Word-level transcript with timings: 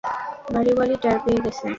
বাড়িওয়ালি 0.53 0.95
ট্যার 1.01 1.17
পেয়ে 1.23 1.39
গেছে। 1.45 1.67